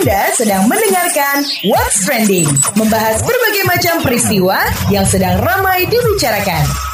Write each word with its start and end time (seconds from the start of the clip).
Anda 0.00 0.32
sedang 0.32 0.64
mendengarkan 0.64 1.44
What's 1.68 2.08
Trending, 2.08 2.48
membahas 2.72 3.20
berbagai 3.20 3.68
macam 3.68 3.94
peristiwa 4.00 4.56
yang 4.88 5.04
sedang 5.04 5.36
ramai 5.44 5.84
dibicarakan. 5.92 6.89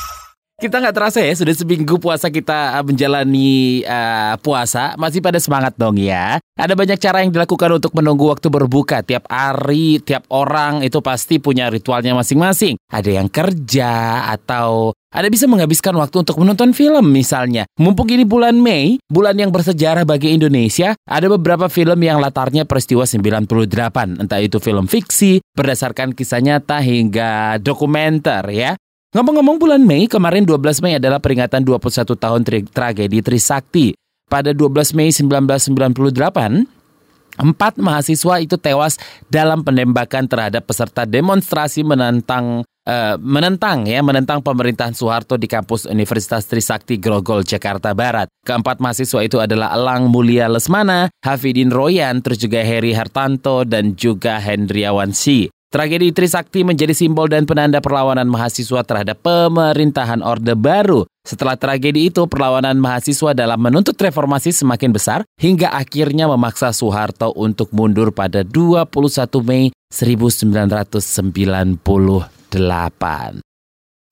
Kita 0.56 0.80
nggak 0.80 0.96
terasa 0.96 1.20
ya, 1.20 1.36
sudah 1.36 1.52
seminggu 1.52 2.00
puasa 2.00 2.32
kita 2.32 2.80
uh, 2.80 2.84
menjalani 2.84 3.84
uh, 3.84 4.40
puasa. 4.40 4.96
Masih 4.96 5.20
pada 5.20 5.36
semangat 5.36 5.76
dong 5.76 6.00
ya. 6.00 6.40
Ada 6.56 6.72
banyak 6.72 6.96
cara 6.96 7.20
yang 7.20 7.28
dilakukan 7.28 7.76
untuk 7.76 7.92
menunggu 7.92 8.32
waktu 8.32 8.48
berbuka. 8.48 9.04
Tiap 9.04 9.28
hari, 9.28 10.00
tiap 10.00 10.24
orang 10.32 10.80
itu 10.80 11.04
pasti 11.04 11.36
punya 11.36 11.68
ritualnya 11.68 12.16
masing-masing. 12.16 12.80
Ada 12.88 13.20
yang 13.20 13.28
kerja 13.28 14.24
atau 14.32 14.96
ada 15.12 15.28
bisa 15.28 15.44
menghabiskan 15.44 15.92
waktu 16.00 16.24
untuk 16.24 16.40
menonton 16.40 16.72
film 16.72 17.04
misalnya. 17.12 17.68
Mumpung 17.76 18.08
ini 18.08 18.24
bulan 18.24 18.56
Mei, 18.56 18.96
bulan 19.12 19.36
yang 19.36 19.52
bersejarah 19.52 20.08
bagi 20.08 20.32
Indonesia, 20.32 20.96
ada 21.04 21.28
beberapa 21.28 21.68
film 21.68 22.00
yang 22.00 22.16
latarnya 22.16 22.64
peristiwa 22.64 23.04
98. 23.04 24.24
Entah 24.24 24.40
itu 24.40 24.56
film 24.56 24.88
fiksi, 24.88 25.44
berdasarkan 25.52 26.16
kisah 26.16 26.40
nyata 26.40 26.80
hingga 26.80 27.60
dokumenter 27.60 28.48
ya. 28.48 28.72
Ngomong-ngomong 29.16 29.56
bulan 29.56 29.80
Mei, 29.80 30.04
kemarin 30.04 30.44
12 30.44 30.84
Mei 30.84 31.00
adalah 31.00 31.16
peringatan 31.16 31.64
21 31.64 32.20
tahun 32.20 32.44
tri 32.44 32.68
tragedi 32.68 33.24
Trisakti. 33.24 33.96
Pada 34.28 34.52
12 34.52 34.92
Mei 34.92 35.08
1998, 35.08 37.40
empat 37.40 37.80
mahasiswa 37.80 38.34
itu 38.44 38.60
tewas 38.60 39.00
dalam 39.32 39.64
penembakan 39.64 40.28
terhadap 40.28 40.68
peserta 40.68 41.08
demonstrasi 41.08 41.80
menentang 41.80 42.60
uh, 42.84 43.16
menentang 43.16 43.88
ya 43.88 44.04
menentang 44.04 44.44
pemerintahan 44.44 44.92
Soeharto 44.92 45.40
di 45.40 45.48
kampus 45.48 45.88
Universitas 45.88 46.44
Trisakti 46.44 47.00
Grogol 47.00 47.40
Jakarta 47.40 47.96
Barat. 47.96 48.28
Keempat 48.44 48.84
mahasiswa 48.84 49.24
itu 49.24 49.40
adalah 49.40 49.72
Elang 49.72 50.12
Mulia 50.12 50.44
Lesmana, 50.44 51.08
Hafidin 51.24 51.72
Royan, 51.72 52.20
terus 52.20 52.36
juga 52.36 52.60
Heri 52.60 52.92
Hartanto 52.92 53.64
dan 53.64 53.96
juga 53.96 54.36
Hendriawan 54.44 55.16
Si. 55.16 55.48
Tragedi 55.66 56.14
Trisakti 56.14 56.62
menjadi 56.62 56.94
simbol 56.94 57.26
dan 57.26 57.42
penanda 57.42 57.82
perlawanan 57.82 58.30
mahasiswa 58.30 58.86
terhadap 58.86 59.18
pemerintahan 59.18 60.22
Orde 60.22 60.54
Baru. 60.54 61.10
Setelah 61.26 61.58
tragedi 61.58 62.06
itu, 62.06 62.22
perlawanan 62.30 62.78
mahasiswa 62.78 63.34
dalam 63.34 63.58
menuntut 63.58 63.98
reformasi 63.98 64.54
semakin 64.54 64.94
besar 64.94 65.26
hingga 65.42 65.74
akhirnya 65.74 66.30
memaksa 66.30 66.70
Soeharto 66.70 67.34
untuk 67.34 67.74
mundur 67.74 68.14
pada 68.14 68.46
21 68.46 68.94
Mei 69.42 69.74
1998. 69.90 71.02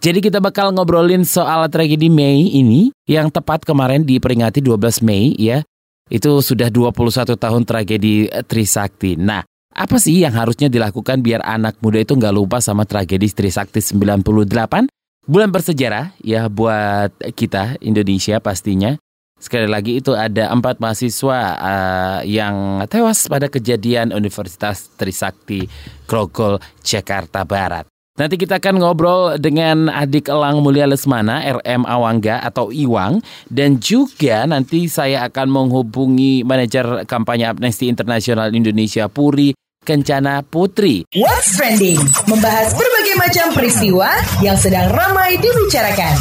Jadi 0.03 0.19
kita 0.19 0.43
bakal 0.43 0.75
ngobrolin 0.75 1.23
soal 1.23 1.71
tragedi 1.71 2.11
Mei 2.11 2.51
ini 2.51 2.91
yang 3.07 3.31
tepat 3.31 3.63
kemarin 3.63 4.03
diperingati 4.03 4.59
12 4.59 5.07
Mei 5.07 5.39
ya. 5.39 5.63
Itu 6.11 6.43
sudah 6.43 6.67
21 6.67 7.39
tahun 7.39 7.63
tragedi 7.63 8.27
Trisakti. 8.43 9.15
Nah, 9.17 9.41
apa 9.75 9.99
sih 9.99 10.23
yang 10.23 10.33
harusnya 10.39 10.71
dilakukan 10.71 11.19
biar 11.21 11.43
anak 11.43 11.83
muda 11.83 11.99
itu 11.99 12.15
nggak 12.15 12.35
lupa 12.35 12.63
sama 12.63 12.87
tragedi 12.87 13.27
Trisakti 13.27 13.83
98? 13.83 14.87
Bulan 15.27 15.51
bersejarah 15.51 16.15
ya 16.23 16.47
buat 16.47 17.11
kita 17.35 17.83
Indonesia 17.83 18.39
pastinya. 18.39 18.95
Sekali 19.35 19.67
lagi 19.67 19.99
itu 19.99 20.15
ada 20.15 20.49
empat 20.55 20.79
mahasiswa 20.79 21.39
uh, 21.59 22.21
yang 22.23 22.87
tewas 22.87 23.27
pada 23.27 23.51
kejadian 23.51 24.15
Universitas 24.15 24.95
Trisakti 24.95 25.67
Grogol, 26.07 26.63
Jakarta 26.81 27.43
Barat. 27.43 27.85
Nanti 28.15 28.39
kita 28.39 28.63
akan 28.63 28.79
ngobrol 28.79 29.43
dengan 29.43 29.91
adik 29.91 30.31
Elang 30.31 30.63
Mulia 30.63 30.87
Lesmana, 30.87 31.43
RM 31.51 31.83
Awangga 31.83 32.47
atau 32.47 32.71
Iwang. 32.71 33.19
Dan 33.51 33.83
juga 33.83 34.47
nanti 34.47 34.87
saya 34.87 35.27
akan 35.27 35.51
menghubungi 35.51 36.47
manajer 36.47 37.11
kampanye 37.11 37.51
Amnesty 37.51 37.91
Internasional 37.91 38.55
Indonesia 38.55 39.11
Puri 39.11 39.51
Kencana 39.85 40.41
Putri. 40.41 41.05
What's 41.13 41.61
Trending, 41.61 42.01
membahas 42.25 42.73
berbagai 42.73 43.15
macam 43.21 43.47
peristiwa 43.53 44.09
yang 44.41 44.57
sedang 44.57 44.89
ramai 44.89 45.37
dibicarakan. 45.37 46.17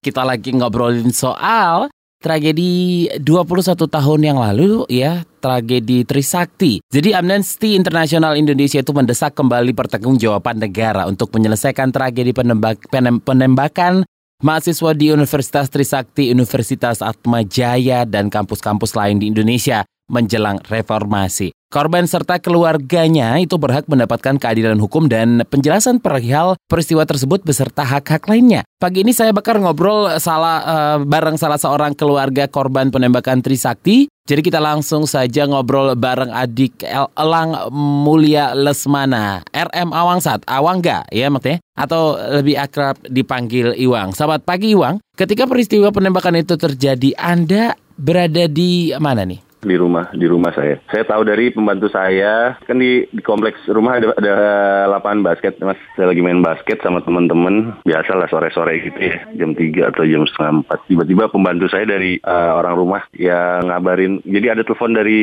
Kita 0.00 0.22
lagi 0.22 0.54
ngobrolin 0.54 1.10
soal 1.10 1.90
tragedi 2.22 3.10
21 3.18 3.74
tahun 3.90 4.20
yang 4.22 4.38
lalu 4.38 4.86
ya, 4.86 5.26
tragedi 5.42 6.06
Trisakti. 6.06 6.78
Jadi 6.86 7.10
Amnesty 7.10 7.74
Internasional 7.74 8.38
Indonesia 8.38 8.78
itu 8.78 8.94
mendesak 8.94 9.34
kembali 9.34 9.74
pertanggungjawaban 9.74 10.62
negara 10.62 11.10
untuk 11.10 11.34
menyelesaikan 11.34 11.90
tragedi 11.90 12.30
penembak, 12.30 12.80
penembakan 13.26 14.06
mahasiswa 14.40 14.96
di 14.96 15.12
Universitas 15.12 15.68
Trisakti, 15.68 16.32
Universitas 16.32 17.04
Atma 17.04 17.44
Jaya, 17.44 18.08
dan 18.08 18.32
kampus-kampus 18.32 18.96
lain 18.96 19.20
di 19.20 19.28
Indonesia 19.28 19.84
menjelang 20.08 20.58
reformasi. 20.64 21.52
Korban 21.70 22.02
serta 22.02 22.42
keluarganya 22.42 23.38
itu 23.38 23.54
berhak 23.54 23.86
mendapatkan 23.86 24.42
keadilan 24.42 24.74
hukum 24.82 25.06
dan 25.06 25.46
penjelasan 25.46 26.02
perihal 26.02 26.58
peristiwa 26.66 27.06
tersebut 27.06 27.46
beserta 27.46 27.86
hak-hak 27.86 28.26
lainnya. 28.26 28.66
Pagi 28.82 29.06
ini 29.06 29.14
saya 29.14 29.30
bakar 29.30 29.54
ngobrol 29.62 30.10
salah 30.18 30.58
uh, 30.66 30.98
bareng 31.06 31.38
salah 31.38 31.62
seorang 31.62 31.94
keluarga 31.94 32.50
korban 32.50 32.90
penembakan 32.90 33.38
Trisakti. 33.38 34.10
Jadi 34.26 34.42
kita 34.42 34.58
langsung 34.58 35.06
saja 35.06 35.46
ngobrol 35.46 35.94
bareng 35.94 36.34
adik 36.34 36.82
El 36.82 37.06
Elang 37.14 37.70
Mulia 37.70 38.50
Lesmana, 38.50 39.46
RM 39.54 39.94
Awangsat, 39.94 40.42
Awangga 40.50 41.06
ya 41.14 41.30
maksudnya, 41.30 41.62
atau 41.78 42.18
lebih 42.18 42.58
akrab 42.58 42.98
dipanggil 43.06 43.78
Iwang. 43.78 44.10
Selamat 44.10 44.42
pagi 44.42 44.74
Iwang. 44.74 44.98
Ketika 45.14 45.46
peristiwa 45.46 45.94
penembakan 45.94 46.34
itu 46.34 46.58
terjadi, 46.58 47.14
Anda 47.14 47.78
berada 47.94 48.50
di 48.50 48.90
mana 48.98 49.22
nih? 49.22 49.49
Di 49.60 49.76
rumah 49.76 50.08
di 50.16 50.24
rumah 50.24 50.52
saya. 50.56 50.80
Saya 50.88 51.04
tahu 51.04 51.22
dari 51.28 51.52
pembantu 51.52 51.92
saya 51.92 52.56
kan 52.64 52.80
di, 52.80 53.04
di 53.12 53.22
kompleks 53.22 53.60
rumah 53.68 54.00
ada, 54.00 54.16
ada 54.16 54.34
lapangan 54.88 55.24
basket 55.24 55.60
mas. 55.60 55.78
Saya 55.94 56.10
lagi 56.10 56.24
main 56.24 56.40
basket 56.40 56.80
sama 56.80 57.04
teman-teman 57.04 57.76
biasa 57.84 58.16
lah 58.16 58.28
sore-sore 58.32 58.80
gitu 58.80 59.00
ya 59.00 59.20
jam 59.36 59.52
3 59.52 59.92
atau 59.92 60.02
jam 60.08 60.24
setengah 60.24 60.64
empat. 60.64 60.78
Tiba-tiba 60.88 61.28
pembantu 61.28 61.68
saya 61.68 61.84
dari 61.84 62.16
uh, 62.24 62.52
orang 62.56 62.74
rumah 62.76 63.02
yang 63.16 63.68
ngabarin. 63.68 64.24
Jadi 64.24 64.46
ada 64.48 64.62
telepon 64.64 64.96
dari 64.96 65.20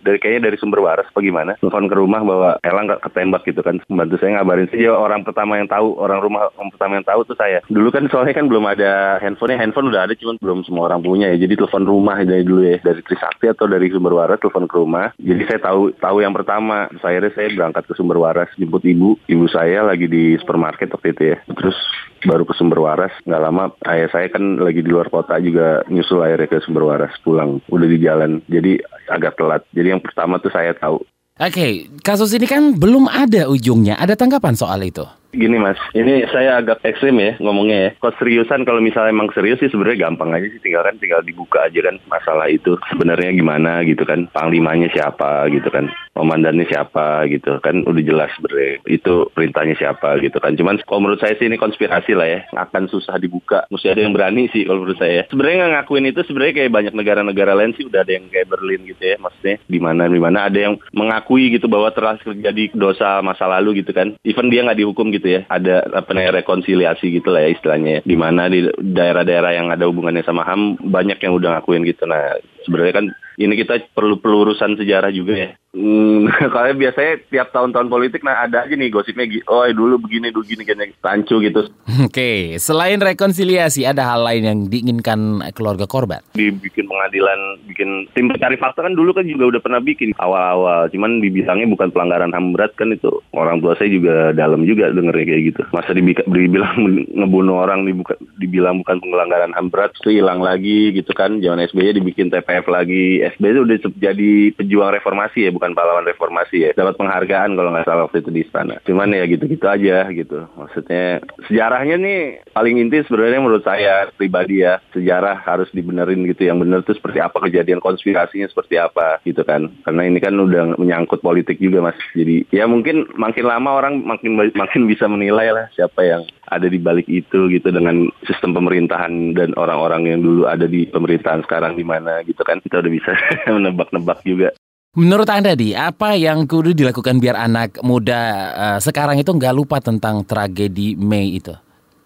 dari 0.00 0.18
kayaknya 0.18 0.52
dari 0.52 0.56
sumber 0.56 0.80
waras 0.80 1.08
apa 1.12 1.20
gimana. 1.20 1.56
Telepon 1.60 1.86
ke 1.86 1.96
rumah 1.96 2.20
bahwa 2.24 2.50
Elang 2.64 2.88
ketembak 2.88 3.44
gitu 3.44 3.60
kan. 3.60 3.76
Pembantu 3.84 4.16
saya 4.16 4.40
ngabarin 4.40 4.68
saja 4.72 4.96
orang 4.96 5.22
pertama 5.22 5.60
yang 5.60 5.68
tahu 5.68 6.00
orang 6.00 6.20
rumah 6.24 6.48
orang 6.56 6.72
pertama 6.72 6.92
yang 6.96 7.06
tahu 7.06 7.20
tuh 7.28 7.36
saya. 7.36 7.60
Dulu 7.68 7.88
kan 7.92 8.08
soalnya 8.08 8.32
kan 8.32 8.48
belum 8.48 8.64
ada 8.64 9.20
handphonenya 9.20 9.60
handphone 9.60 9.92
udah 9.92 10.08
ada 10.08 10.14
cuman 10.16 10.40
belum 10.40 10.58
semua 10.64 10.88
orang 10.88 11.04
punya 11.04 11.36
ya. 11.36 11.44
Jadi 11.44 11.60
telepon 11.60 11.84
rumah 11.84 12.16
dari 12.24 12.44
dulu 12.46 12.64
ya 12.64 12.80
dari 12.80 13.04
Trisakti 13.04 13.52
atau 13.52 13.73
dari 13.74 13.90
sumber 13.90 14.14
waras 14.14 14.38
telepon 14.38 14.70
ke 14.70 14.74
rumah. 14.78 15.10
Jadi 15.18 15.42
saya 15.50 15.60
tahu 15.60 15.90
tahu 15.98 16.22
yang 16.22 16.30
pertama. 16.30 16.86
Saya 17.02 17.18
saya 17.34 17.50
berangkat 17.50 17.90
ke 17.90 17.94
sumber 17.98 18.22
waras 18.22 18.50
jemput 18.54 18.86
ibu. 18.86 19.18
Ibu 19.26 19.50
saya 19.50 19.82
lagi 19.82 20.06
di 20.06 20.38
supermarket 20.38 20.94
waktu 20.94 21.10
itu 21.10 21.22
ya. 21.34 21.38
Terus 21.50 21.78
baru 22.22 22.46
ke 22.46 22.54
sumber 22.54 22.78
waras. 22.78 23.12
Nggak 23.26 23.42
lama 23.42 23.64
ayah 23.90 24.08
saya 24.14 24.26
kan 24.30 24.62
lagi 24.62 24.80
di 24.80 24.90
luar 24.90 25.10
kota 25.10 25.36
juga 25.42 25.82
nyusul 25.90 26.22
akhirnya 26.22 26.48
ke 26.48 26.62
sumber 26.62 26.86
waras 26.86 27.12
pulang. 27.26 27.58
Udah 27.66 27.88
di 27.90 27.98
jalan. 27.98 28.38
Jadi 28.46 28.78
agak 29.10 29.34
telat. 29.34 29.66
Jadi 29.74 29.88
yang 29.90 30.02
pertama 30.02 30.38
tuh 30.38 30.54
saya 30.54 30.70
tahu. 30.78 31.02
Oke, 31.34 31.50
okay, 31.50 31.72
kasus 31.98 32.30
ini 32.38 32.46
kan 32.46 32.78
belum 32.78 33.10
ada 33.10 33.50
ujungnya. 33.50 33.98
Ada 33.98 34.14
tanggapan 34.14 34.54
soal 34.54 34.86
itu? 34.86 35.02
Gini 35.34 35.58
mas, 35.58 35.74
ini 35.98 36.22
saya 36.30 36.62
agak 36.62 36.78
ekstrim 36.86 37.18
ya 37.18 37.34
ngomongnya 37.42 37.78
ya. 37.78 37.90
Kalau 37.98 38.14
seriusan 38.22 38.62
kalau 38.62 38.78
misalnya 38.78 39.10
emang 39.10 39.34
serius 39.34 39.58
sih 39.58 39.66
sebenarnya 39.66 40.06
gampang 40.06 40.30
aja 40.30 40.46
sih. 40.46 40.62
Tinggal 40.62 40.86
kan 40.86 40.96
tinggal 41.02 41.26
dibuka 41.26 41.66
aja 41.66 41.80
kan 41.90 41.98
masalah 42.06 42.46
itu. 42.46 42.78
Sebenarnya 42.86 43.34
gimana 43.34 43.82
gitu 43.82 44.06
kan? 44.06 44.30
Panglimanya 44.30 44.86
siapa 44.94 45.50
gitu 45.50 45.66
kan? 45.74 45.90
Komandannya 46.14 46.70
siapa 46.70 47.26
gitu 47.26 47.58
kan? 47.58 47.82
Udah 47.82 48.02
jelas 48.06 48.30
sebenarnya 48.38 48.78
itu 48.86 49.26
perintahnya 49.34 49.74
siapa 49.74 50.22
gitu 50.22 50.38
kan? 50.38 50.54
Cuman 50.54 50.78
kalau 50.86 51.02
menurut 51.02 51.18
saya 51.18 51.34
sih 51.34 51.50
ini 51.50 51.58
konspirasi 51.58 52.14
lah 52.14 52.28
ya. 52.30 52.40
Akan 52.54 52.86
susah 52.86 53.18
dibuka. 53.18 53.66
Mesti 53.74 53.90
ada 53.90 54.06
yang 54.06 54.14
berani 54.14 54.46
sih 54.54 54.62
kalau 54.62 54.86
menurut 54.86 55.02
saya. 55.02 55.26
Sebenarnya 55.26 55.56
nggak 55.66 55.72
ngakuin 55.82 56.10
itu 56.14 56.20
sebenarnya 56.30 56.54
kayak 56.62 56.70
banyak 56.70 56.94
negara-negara 56.94 57.52
lain 57.58 57.74
sih. 57.74 57.90
Udah 57.90 58.06
ada 58.06 58.14
yang 58.14 58.30
kayak 58.30 58.46
Berlin 58.46 58.86
gitu 58.86 59.02
ya 59.02 59.18
maksudnya. 59.18 59.58
Di 59.66 59.78
mana 59.82 60.06
di 60.06 60.22
mana. 60.22 60.46
Ada 60.46 60.58
yang 60.70 60.74
mengakui 60.94 61.50
gitu 61.50 61.66
bahwa 61.66 61.90
telah 61.90 62.14
terjadi 62.22 62.70
dosa 62.78 63.18
masa 63.18 63.50
lalu 63.50 63.82
gitu 63.82 63.90
kan. 63.90 64.14
Even 64.22 64.46
dia 64.46 64.62
nggak 64.62 64.78
dihukum 64.78 65.10
gitu 65.10 65.23
ya 65.26 65.40
ada 65.48 65.84
apa 65.92 66.10
namanya 66.12 66.44
rekonsiliasi 66.44 67.20
gitu 67.20 67.32
lah 67.32 67.44
ya 67.44 67.50
istilahnya 67.56 67.90
ya. 67.90 68.00
di 68.04 68.16
mana 68.16 68.46
di 68.48 68.68
daerah-daerah 68.78 69.52
yang 69.56 69.68
ada 69.72 69.88
hubungannya 69.88 70.22
sama 70.22 70.44
HAM 70.44 70.80
banyak 70.84 71.18
yang 71.20 71.32
udah 71.34 71.58
ngakuin 71.58 71.84
gitu 71.88 72.04
nah 72.04 72.36
sebenarnya 72.64 72.94
kan 72.94 73.06
ini 73.34 73.54
kita 73.58 73.90
perlu 73.90 74.22
pelurusan 74.22 74.78
sejarah 74.78 75.10
juga 75.10 75.34
ya. 75.34 75.50
Hmm, 75.74 76.30
kalau 76.54 76.70
biasanya 76.78 77.20
tiap 77.28 77.50
tahun-tahun 77.50 77.90
politik 77.90 78.22
nah 78.22 78.46
ada 78.46 78.64
aja 78.64 78.74
nih 78.78 78.94
gosipnya 78.94 79.26
oh 79.50 79.66
dulu 79.74 79.98
begini 80.06 80.30
dulu 80.30 80.46
gini 80.46 80.62
gini 80.64 80.94
rancu 81.02 81.42
gitu. 81.42 81.68
Oke, 82.06 82.56
selain 82.62 83.02
rekonsiliasi 83.02 83.84
ada 83.84 84.14
hal 84.14 84.24
lain 84.24 84.42
yang 84.46 84.58
diinginkan 84.70 85.42
keluarga 85.52 85.84
korban? 85.84 86.24
Dibikin 86.32 86.88
pengadilan, 86.88 87.60
bikin 87.68 88.08
tim 88.16 88.32
pencari 88.32 88.56
fakta 88.56 88.86
kan 88.86 88.96
dulu 88.96 89.12
kan 89.12 89.26
juga 89.28 89.54
udah 89.54 89.60
pernah 89.60 89.80
bikin 89.82 90.16
awal-awal, 90.16 90.88
cuman 90.88 91.20
dibilangnya 91.20 91.68
bukan 91.68 91.90
pelanggaran 91.90 92.32
HAM 92.32 92.56
berat 92.56 92.72
kan 92.78 92.94
itu. 92.94 93.10
Orang 93.34 93.60
tua 93.60 93.76
saya 93.76 93.90
juga 93.90 94.32
dalam 94.32 94.64
juga 94.64 94.94
dengernya 94.94 95.26
kayak 95.26 95.42
gitu. 95.52 95.62
Masa 95.74 95.90
dibilang 95.92 96.76
ngebunuh 97.18 97.60
orang 97.60 97.84
dibuka, 97.84 98.14
dibilang 98.38 98.80
bukan 98.80 99.02
pelanggaran 99.02 99.52
HAM 99.52 99.68
berat, 99.68 99.90
itu 99.98 100.22
hilang 100.22 100.40
lagi 100.40 100.94
gitu 100.94 101.10
kan. 101.12 101.42
Jangan 101.42 101.66
SBY 101.66 101.98
dibikin 101.98 102.30
TP 102.30 102.44
FF 102.44 102.68
lagi 102.68 103.24
SB 103.24 103.42
itu 103.50 103.60
udah 103.64 103.78
jadi 103.96 104.30
pejuang 104.54 104.90
reformasi 104.94 105.48
ya, 105.48 105.50
bukan 105.50 105.63
pahlawan 105.72 106.04
reformasi 106.04 106.68
ya. 106.68 106.70
Dapat 106.76 107.00
penghargaan 107.00 107.56
kalau 107.56 107.72
nggak 107.72 107.88
salah 107.88 108.04
waktu 108.04 108.20
itu 108.20 108.30
di 108.34 108.40
istana. 108.44 108.76
Cuman 108.84 109.16
ya 109.16 109.24
gitu-gitu 109.24 109.64
aja 109.64 110.04
gitu. 110.12 110.44
Maksudnya 110.60 111.24
sejarahnya 111.48 111.96
nih 111.96 112.20
paling 112.52 112.76
inti 112.76 113.00
sebenarnya 113.08 113.40
menurut 113.40 113.64
saya 113.64 114.12
pribadi 114.12 114.60
ya, 114.60 114.84
sejarah 114.92 115.40
harus 115.40 115.72
dibenerin 115.72 116.28
gitu. 116.28 116.44
Yang 116.44 116.58
benar 116.60 116.78
tuh 116.84 116.96
seperti 117.00 117.24
apa 117.24 117.40
kejadian 117.40 117.80
konspirasinya 117.80 118.44
seperti 118.52 118.76
apa 118.76 119.24
gitu 119.24 119.40
kan. 119.40 119.72
Karena 119.88 120.02
ini 120.04 120.20
kan 120.20 120.36
udah 120.36 120.76
menyangkut 120.76 121.24
politik 121.24 121.56
juga 121.56 121.80
Mas. 121.80 121.96
Jadi 122.12 122.44
ya 122.52 122.68
mungkin 122.68 123.08
makin 123.16 123.48
lama 123.48 123.70
orang 123.80 124.04
makin 124.04 124.36
makin 124.52 124.82
bisa 124.84 125.08
menilai 125.08 125.54
lah 125.54 125.66
siapa 125.72 126.02
yang 126.04 126.26
ada 126.50 126.68
di 126.68 126.76
balik 126.76 127.08
itu 127.08 127.48
gitu 127.48 127.68
dengan 127.72 128.10
sistem 128.26 128.52
pemerintahan 128.52 129.32
dan 129.32 129.56
orang-orang 129.56 130.10
yang 130.10 130.20
dulu 130.20 130.44
ada 130.44 130.68
di 130.68 130.84
pemerintahan 130.90 131.46
sekarang 131.46 131.78
di 131.78 131.84
mana 131.86 132.20
gitu 132.26 132.42
kan 132.44 132.60
kita 132.60 132.82
udah 132.84 132.92
bisa 132.92 133.12
menebak-nebak 133.56 134.20
juga. 134.26 134.50
Menurut 134.94 135.26
Anda 135.26 135.58
di 135.58 135.74
apa 135.74 136.14
yang 136.14 136.46
kudu 136.46 136.70
dilakukan 136.70 137.18
biar 137.18 137.34
anak 137.34 137.82
muda 137.82 138.22
uh, 138.54 138.78
sekarang 138.78 139.18
itu 139.18 139.34
nggak 139.34 139.50
lupa 139.50 139.82
tentang 139.82 140.22
tragedi 140.22 140.94
Mei 140.94 141.34
itu? 141.34 141.50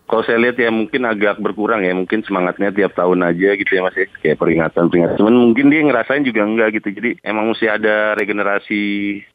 Kalau 0.08 0.25
saya 0.25 0.40
lihat 0.40 0.56
ya 0.56 0.72
mungkin 0.72 1.05
agak 1.05 1.37
berkurang 1.38 1.84
ya 1.84 1.93
mungkin 1.93 2.25
semangatnya 2.25 2.72
tiap 2.72 2.96
tahun 2.96 3.20
aja 3.28 3.55
gitu 3.60 3.70
ya 3.76 3.84
mas 3.84 3.94
ya. 3.94 4.08
Kayak 4.25 4.40
peringatan 4.40 4.88
peringatan 4.88 5.20
cuman 5.20 5.34
mungkin 5.37 5.69
dia 5.69 5.84
ngerasain 5.84 6.25
juga 6.25 6.49
enggak 6.49 6.81
gitu. 6.81 6.88
Jadi 6.96 7.20
emang 7.20 7.52
mesti 7.52 7.69
ada 7.69 8.16
regenerasi 8.16 8.81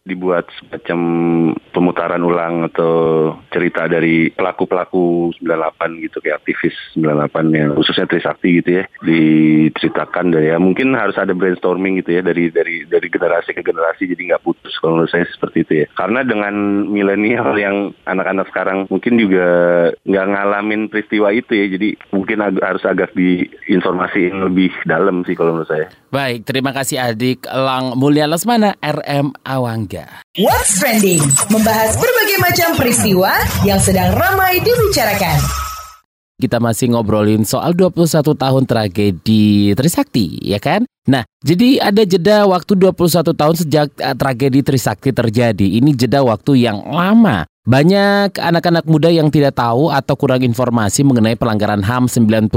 dibuat 0.02 0.50
semacam 0.58 1.00
pemutaran 1.70 2.26
ulang 2.26 2.66
atau 2.74 2.94
cerita 3.54 3.86
dari 3.86 4.34
pelaku 4.34 4.64
pelaku 4.66 5.06
98 5.38 6.06
gitu 6.10 6.18
kayak 6.20 6.42
aktivis 6.42 6.76
98 6.98 7.54
yang 7.54 7.70
khususnya 7.78 8.10
Trisakti 8.10 8.50
gitu 8.60 8.70
ya 8.82 8.84
diceritakan 9.06 10.34
dari 10.34 10.50
ya. 10.50 10.58
Mungkin 10.58 10.98
harus 10.98 11.16
ada 11.22 11.38
brainstorming 11.38 12.02
gitu 12.02 12.18
ya 12.18 12.22
dari 12.26 12.50
dari 12.50 12.90
dari 12.90 13.08
generasi 13.14 13.54
ke 13.54 13.62
generasi 13.62 14.10
jadi 14.10 14.34
nggak 14.34 14.44
putus. 14.44 14.74
Kalau 14.82 14.98
menurut 14.98 15.14
saya 15.14 15.30
seperti 15.30 15.58
itu 15.62 15.74
ya. 15.84 15.88
Karena 15.94 16.26
dengan 16.26 16.90
milenial 16.90 17.54
yang 17.62 17.94
anak-anak 18.10 18.50
sekarang 18.50 18.90
mungkin 18.90 19.22
juga 19.22 19.46
nggak 20.02 20.28
ngalah 20.34 20.63
ngalamin 20.64 20.88
peristiwa 20.88 21.36
itu 21.36 21.52
ya. 21.52 21.66
Jadi 21.68 21.90
mungkin 22.16 22.40
ag 22.40 22.56
harus 22.64 22.84
agak 22.88 23.12
diinformasiin 23.12 24.32
lebih 24.48 24.72
dalam 24.88 25.28
sih 25.28 25.36
kalau 25.36 25.60
menurut 25.60 25.68
saya. 25.68 25.92
Baik, 26.08 26.48
terima 26.48 26.72
kasih 26.72 27.04
adik 27.04 27.44
Lang 27.52 28.00
Mulia 28.00 28.26
Lesmana 28.26 28.80
RM 28.80 29.36
Awangga. 29.44 30.24
What's 30.40 30.80
Trending? 30.80 31.20
Membahas 31.52 32.00
berbagai 32.00 32.40
macam 32.40 32.70
peristiwa 32.80 33.32
yang 33.68 33.84
sedang 33.84 34.16
ramai 34.16 34.64
dibicarakan. 34.64 35.38
Kita 36.34 36.58
masih 36.58 36.92
ngobrolin 36.92 37.46
soal 37.46 37.78
21 37.78 38.34
tahun 38.36 38.64
tragedi 38.66 39.72
Trisakti, 39.78 40.42
ya 40.42 40.58
kan? 40.58 40.84
Nah, 41.04 41.24
jadi 41.44 41.84
ada 41.84 42.04
jeda 42.04 42.48
waktu 42.48 42.80
21 42.80 43.32
tahun 43.32 43.56
sejak 43.60 43.88
uh, 44.02 44.16
tragedi 44.18 44.60
Trisakti 44.66 45.12
terjadi. 45.12 45.68
Ini 45.80 45.94
jeda 45.96 46.26
waktu 46.26 46.64
yang 46.68 46.84
lama. 46.84 47.48
Banyak 47.64 48.44
anak-anak 48.44 48.84
muda 48.92 49.08
yang 49.08 49.32
tidak 49.32 49.56
tahu 49.56 49.88
atau 49.88 50.20
kurang 50.20 50.44
informasi 50.44 51.08
mengenai 51.08 51.40
pelanggaran 51.40 51.80
HAM 51.80 52.12
98 52.12 52.52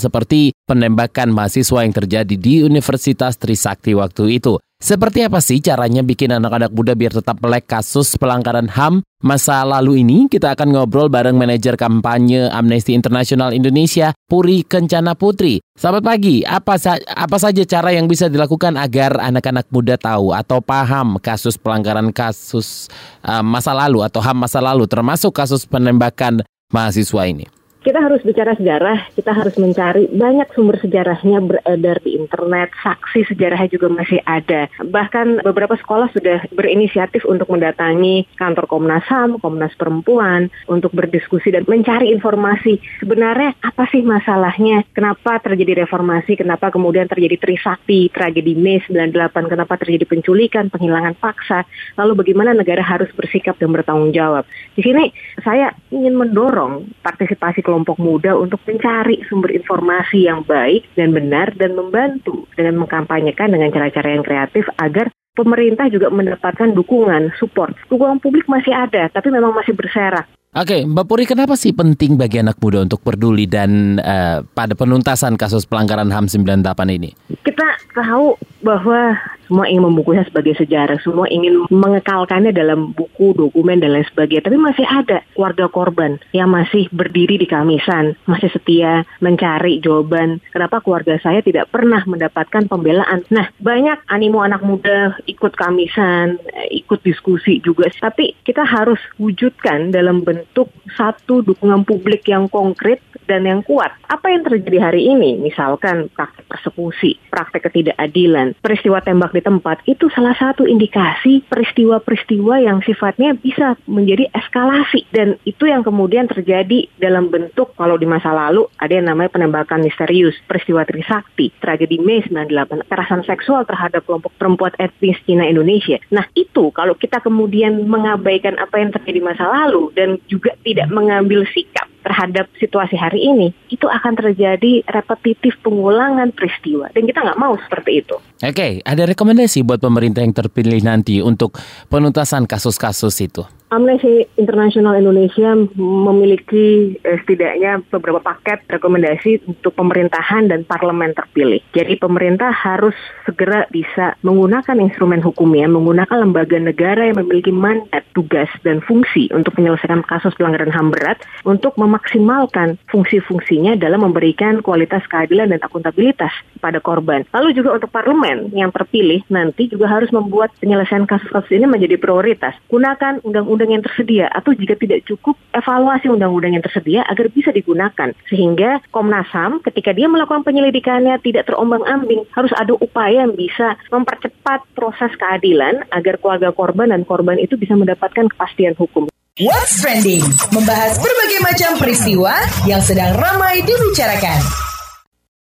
seperti 0.00 0.56
penembakan 0.64 1.36
mahasiswa 1.36 1.84
yang 1.84 1.92
terjadi 1.92 2.32
di 2.32 2.64
Universitas 2.64 3.36
Trisakti 3.36 3.92
waktu 3.92 4.40
itu. 4.40 4.56
Seperti 4.78 5.26
apa 5.26 5.42
sih 5.42 5.58
caranya 5.58 6.06
bikin 6.06 6.30
anak-anak 6.30 6.70
muda 6.70 6.94
biar 6.94 7.10
tetap 7.10 7.42
melek 7.42 7.66
kasus 7.66 8.14
pelanggaran 8.14 8.70
HAM 8.70 9.02
masa 9.26 9.66
lalu 9.66 10.06
ini? 10.06 10.30
Kita 10.30 10.54
akan 10.54 10.70
ngobrol 10.70 11.10
bareng 11.10 11.34
manajer 11.34 11.74
kampanye 11.74 12.46
Amnesty 12.46 12.94
International 12.94 13.50
Indonesia, 13.50 14.14
Puri 14.30 14.62
Kencana 14.62 15.18
Putri. 15.18 15.58
Selamat 15.74 16.06
pagi, 16.06 16.46
apa, 16.46 16.78
sa 16.78 16.94
apa 16.94 17.42
saja 17.42 17.66
cara 17.66 17.90
yang 17.90 18.06
bisa 18.06 18.30
dilakukan 18.30 18.78
agar 18.78 19.18
anak-anak 19.18 19.66
muda 19.74 19.98
tahu 19.98 20.30
atau 20.30 20.62
paham 20.62 21.18
kasus 21.18 21.58
pelanggaran 21.58 22.14
kasus 22.14 22.86
uh, 23.26 23.42
masa 23.42 23.74
lalu 23.74 24.06
atau 24.06 24.22
HAM 24.22 24.46
masa 24.46 24.62
lalu 24.62 24.86
termasuk 24.86 25.34
kasus 25.34 25.66
penembakan 25.66 26.46
mahasiswa 26.70 27.26
ini? 27.26 27.50
Kita 27.88 28.04
harus 28.04 28.20
bicara 28.20 28.52
sejarah, 28.52 29.08
kita 29.16 29.32
harus 29.32 29.56
mencari 29.56 30.12
banyak 30.12 30.52
sumber 30.52 30.76
sejarahnya 30.76 31.40
beredar 31.40 31.96
di 32.04 32.20
internet, 32.20 32.68
saksi 32.84 33.32
sejarahnya 33.32 33.72
juga 33.72 33.88
masih 33.88 34.20
ada. 34.28 34.68
Bahkan 34.84 35.40
beberapa 35.40 35.72
sekolah 35.72 36.12
sudah 36.12 36.44
berinisiatif 36.52 37.24
untuk 37.24 37.48
mendatangi 37.48 38.28
kantor 38.36 38.68
Komnas 38.68 39.08
HAM, 39.08 39.40
Komnas 39.40 39.72
Perempuan, 39.80 40.52
untuk 40.68 40.92
berdiskusi 40.92 41.48
dan 41.48 41.64
mencari 41.64 42.12
informasi. 42.12 42.76
Sebenarnya 43.00 43.56
apa 43.64 43.88
sih 43.88 44.04
masalahnya, 44.04 44.84
kenapa 44.92 45.40
terjadi 45.40 45.88
reformasi, 45.88 46.36
kenapa 46.36 46.68
kemudian 46.68 47.08
terjadi 47.08 47.40
Trisakti, 47.40 48.12
tragedi 48.12 48.52
Mei 48.52 48.84
98, 48.84 49.48
kenapa 49.48 49.80
terjadi 49.80 50.04
penculikan, 50.04 50.68
penghilangan 50.68 51.16
paksa, 51.16 51.64
lalu 51.96 52.20
bagaimana 52.20 52.52
negara 52.52 52.84
harus 52.84 53.08
bersikap 53.16 53.56
dan 53.56 53.72
bertanggung 53.72 54.12
jawab. 54.12 54.44
Di 54.76 54.84
sini 54.84 55.08
saya 55.40 55.72
ingin 55.88 56.20
mendorong 56.20 56.84
partisipasi 57.00 57.64
kelompok 57.64 57.77
kelompok 57.78 58.02
muda 58.02 58.34
untuk 58.34 58.58
mencari 58.66 59.22
sumber 59.30 59.54
informasi 59.54 60.26
yang 60.26 60.42
baik 60.42 60.82
dan 60.98 61.14
benar 61.14 61.54
dan 61.54 61.78
membantu 61.78 62.42
dengan 62.58 62.82
mengkampanyekan 62.82 63.54
dengan 63.54 63.70
cara-cara 63.70 64.18
yang 64.18 64.26
kreatif 64.26 64.66
agar 64.82 65.14
pemerintah 65.38 65.86
juga 65.86 66.10
mendapatkan 66.10 66.74
dukungan, 66.74 67.38
support. 67.38 67.78
Dukungan 67.86 68.18
publik 68.18 68.50
masih 68.50 68.74
ada, 68.74 69.06
tapi 69.14 69.30
memang 69.30 69.54
masih 69.54 69.78
berserak. 69.78 70.26
Oke, 70.58 70.82
Mbak 70.82 71.06
Puri, 71.06 71.22
kenapa 71.22 71.54
sih 71.54 71.70
penting 71.70 72.18
bagi 72.18 72.42
anak 72.42 72.58
muda 72.58 72.82
untuk 72.82 72.98
peduli 73.06 73.46
dan 73.46 74.02
uh, 74.02 74.42
pada 74.42 74.74
penuntasan 74.74 75.38
kasus 75.38 75.62
pelanggaran 75.70 76.10
HAM 76.10 76.26
98 76.26 76.66
ini? 76.98 77.14
Kita 77.46 77.78
tahu 77.94 78.34
bahwa 78.66 79.14
semua 79.48 79.64
ingin 79.66 79.88
membungkusnya 79.88 80.28
sebagai 80.28 80.54
sejarah, 80.60 81.00
semua 81.00 81.26
ingin 81.32 81.64
mengekalkannya 81.72 82.52
dalam 82.52 82.92
buku, 82.92 83.32
dokumen, 83.32 83.80
dan 83.80 83.96
lain 83.96 84.06
sebagainya. 84.12 84.44
Tapi 84.44 84.56
masih 84.60 84.84
ada 84.84 85.24
keluarga 85.32 85.66
korban 85.72 86.20
yang 86.36 86.52
masih 86.52 86.86
berdiri 86.92 87.40
di 87.40 87.48
kamisan, 87.48 88.14
masih 88.28 88.52
setia 88.52 89.08
mencari 89.24 89.80
jawaban 89.80 90.44
kenapa 90.52 90.84
keluarga 90.84 91.16
saya 91.18 91.40
tidak 91.40 91.72
pernah 91.72 92.04
mendapatkan 92.04 92.68
pembelaan. 92.68 93.24
Nah, 93.32 93.48
banyak 93.58 94.04
animo 94.12 94.44
anak 94.44 94.60
muda 94.60 95.16
ikut 95.24 95.56
kamisan, 95.56 96.36
ikut 96.68 97.00
diskusi 97.00 97.64
juga. 97.64 97.88
Tapi 97.88 98.36
kita 98.44 98.62
harus 98.68 99.00
wujudkan 99.16 99.88
dalam 99.88 100.20
bentuk 100.20 100.68
satu 100.92 101.40
dukungan 101.40 101.88
publik 101.88 102.28
yang 102.28 102.50
konkret 102.52 103.00
dan 103.24 103.44
yang 103.44 103.60
kuat. 103.64 103.92
Apa 104.08 104.32
yang 104.32 104.44
terjadi 104.44 104.90
hari 104.92 105.08
ini? 105.08 105.36
Misalkan 105.40 106.08
praktek 106.12 106.48
persekusi, 106.48 107.20
praktek 107.28 107.68
ketidakadilan, 107.68 108.56
peristiwa 108.58 109.04
tembak 109.04 109.36
di 109.38 109.42
tempat 109.46 109.86
itu 109.86 110.10
salah 110.10 110.34
satu 110.34 110.66
indikasi 110.66 111.46
peristiwa-peristiwa 111.46 112.58
yang 112.58 112.82
sifatnya 112.82 113.38
bisa 113.38 113.78
menjadi 113.86 114.26
eskalasi 114.34 115.06
dan 115.14 115.38
itu 115.46 115.70
yang 115.70 115.86
kemudian 115.86 116.26
terjadi 116.26 116.90
dalam 116.98 117.30
bentuk 117.30 117.70
kalau 117.78 117.94
di 117.94 118.10
masa 118.10 118.34
lalu 118.34 118.66
ada 118.82 118.98
yang 118.98 119.06
namanya 119.06 119.30
penembakan 119.30 119.86
misterius, 119.86 120.34
peristiwa 120.50 120.82
Trisakti, 120.82 121.54
tragedi 121.62 122.02
Mei 122.02 122.26
98, 122.26 122.82
kekerasan 122.90 123.22
seksual 123.22 123.62
terhadap 123.62 124.02
kelompok 124.02 124.34
perempuan 124.34 124.74
etnis 124.82 125.22
Cina 125.22 125.46
Indonesia. 125.46 126.02
Nah 126.10 126.26
itu 126.34 126.74
kalau 126.74 126.98
kita 126.98 127.22
kemudian 127.22 127.86
mengabaikan 127.86 128.58
apa 128.58 128.82
yang 128.82 128.90
terjadi 128.90 129.22
masa 129.22 129.46
lalu 129.46 129.94
dan 129.94 130.18
juga 130.26 130.58
tidak 130.66 130.90
mengambil 130.90 131.46
sikap 131.54 131.86
terhadap 132.08 132.48
situasi 132.56 132.96
hari 132.96 133.20
ini, 133.20 133.52
itu 133.68 133.84
akan 133.84 134.16
terjadi 134.16 134.80
repetitif 134.88 135.52
pengulangan 135.60 136.32
peristiwa. 136.32 136.88
Dan 136.96 137.04
kita 137.04 137.20
nggak 137.20 137.36
mau 137.36 137.52
seperti 137.60 138.00
itu. 138.00 138.16
Oke, 138.40 138.80
ada 138.80 139.04
rekomendasi 139.04 139.60
buat 139.60 139.76
pemerintah 139.84 140.24
yang 140.24 140.32
terpilih 140.32 140.80
nanti 140.80 141.20
untuk 141.20 141.60
penuntasan 141.92 142.48
kasus-kasus 142.48 143.12
itu? 143.20 143.44
Amnesty 143.68 144.24
International 144.40 144.96
Indonesia 144.96 145.52
memiliki 145.76 146.96
eh, 147.04 147.20
setidaknya 147.20 147.84
beberapa 147.92 148.16
paket 148.24 148.64
rekomendasi 148.64 149.44
untuk 149.44 149.76
pemerintahan 149.76 150.48
dan 150.48 150.64
parlemen 150.64 151.12
terpilih. 151.12 151.60
Jadi 151.76 152.00
pemerintah 152.00 152.48
harus 152.48 152.96
segera 153.28 153.68
bisa 153.68 154.16
menggunakan 154.24 154.72
instrumen 154.80 155.20
hukumnya, 155.20 155.68
menggunakan 155.68 156.24
lembaga 156.24 156.56
negara 156.56 157.12
yang 157.12 157.20
memiliki 157.20 157.52
mandat, 157.52 158.08
tugas, 158.16 158.48
dan 158.64 158.80
fungsi 158.80 159.28
untuk 159.36 159.52
menyelesaikan 159.60 160.00
kasus 160.08 160.32
pelanggaran 160.40 160.72
HAM 160.72 160.88
berat 160.88 161.20
untuk 161.44 161.76
memaksimalkan 161.76 162.80
fungsi-fungsinya 162.88 163.76
dalam 163.76 164.00
memberikan 164.00 164.64
kualitas 164.64 165.04
keadilan 165.12 165.52
dan 165.52 165.60
akuntabilitas 165.60 166.32
pada 166.56 166.80
korban. 166.80 167.28
Lalu 167.36 167.52
juga 167.52 167.76
untuk 167.76 167.92
parlemen 167.92 168.48
yang 168.56 168.72
terpilih 168.72 169.28
nanti 169.28 169.68
juga 169.68 169.92
harus 169.92 170.08
membuat 170.08 170.56
penyelesaian 170.56 171.04
kasus-kasus 171.04 171.52
ini 171.52 171.68
menjadi 171.68 172.00
prioritas. 172.00 172.56
Gunakan 172.72 173.20
undang-undang 173.28 173.57
undang-undang 173.58 173.74
yang 173.74 173.82
tersedia 173.82 174.26
atau 174.30 174.54
jika 174.54 174.78
tidak 174.78 175.02
cukup 175.02 175.34
evaluasi 175.50 176.06
undang-undang 176.06 176.54
yang 176.54 176.62
tersedia 176.62 177.02
agar 177.10 177.26
bisa 177.26 177.50
digunakan 177.50 178.14
sehingga 178.30 178.78
Komnas 178.94 179.26
HAM 179.34 179.66
ketika 179.66 179.90
dia 179.90 180.06
melakukan 180.06 180.46
penyelidikannya 180.46 181.18
tidak 181.26 181.50
terombang-ambing 181.50 182.22
harus 182.30 182.54
ada 182.54 182.78
upaya 182.78 183.26
yang 183.26 183.34
bisa 183.34 183.74
mempercepat 183.90 184.62
proses 184.78 185.10
keadilan 185.18 185.82
agar 185.90 186.22
keluarga 186.22 186.54
korban 186.54 186.94
dan 186.94 187.02
korban 187.02 187.42
itu 187.42 187.58
bisa 187.58 187.74
mendapatkan 187.74 188.30
kepastian 188.30 188.78
hukum. 188.78 189.10
What's 189.42 189.82
trending? 189.82 190.22
Membahas 190.54 191.02
berbagai 191.02 191.40
macam 191.42 191.70
peristiwa 191.82 192.34
yang 192.70 192.82
sedang 192.82 193.18
ramai 193.18 193.66
dibicarakan. 193.66 194.38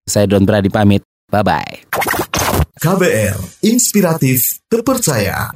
Saya 0.06 0.30
Don 0.30 0.46
Brady 0.46 0.70
pamit. 0.70 1.02
Bye 1.34 1.42
bye. 1.42 1.74
KBR, 2.78 3.38
inspiratif, 3.66 4.62
terpercaya. 4.70 5.50